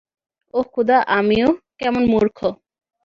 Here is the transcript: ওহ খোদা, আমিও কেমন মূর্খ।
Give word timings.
ওহ 0.53 0.65
খোদা, 0.73 0.97
আমিও 1.17 1.49
কেমন 1.79 2.03
মূর্খ। 2.11 2.39